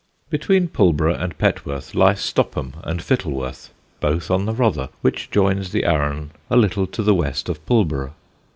Between 0.31 0.67
Pulborough 0.67 1.13
and 1.13 1.37
Petworth 1.37 1.93
lie 1.93 2.15
Stopham 2.15 2.73
and 2.83 3.03
Fittleworth, 3.03 3.69
both 3.99 4.31
on 4.31 4.45
the 4.47 4.53
Rother, 4.55 4.89
which 5.01 5.29
joins 5.29 5.71
the 5.71 5.85
Arun 5.85 6.31
a 6.49 6.57
little 6.57 6.87
to 6.87 7.03
the 7.03 7.13
west 7.13 7.49
of 7.49 7.63
Pulborough. 7.67 8.15